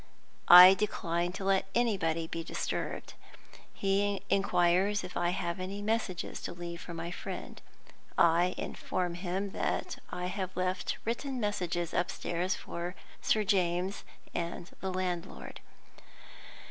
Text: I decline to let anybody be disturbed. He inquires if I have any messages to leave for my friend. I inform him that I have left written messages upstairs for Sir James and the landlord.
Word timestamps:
I 0.47 0.73
decline 0.73 1.31
to 1.33 1.45
let 1.45 1.67
anybody 1.75 2.25
be 2.25 2.43
disturbed. 2.43 3.13
He 3.71 4.23
inquires 4.31 5.03
if 5.03 5.15
I 5.15 5.29
have 5.29 5.59
any 5.59 5.79
messages 5.79 6.41
to 6.41 6.53
leave 6.53 6.81
for 6.81 6.95
my 6.95 7.11
friend. 7.11 7.61
I 8.17 8.55
inform 8.57 9.13
him 9.13 9.51
that 9.51 9.99
I 10.09 10.25
have 10.25 10.57
left 10.57 10.97
written 11.05 11.39
messages 11.39 11.93
upstairs 11.93 12.55
for 12.55 12.95
Sir 13.21 13.43
James 13.43 14.03
and 14.33 14.71
the 14.79 14.91
landlord. 14.91 15.59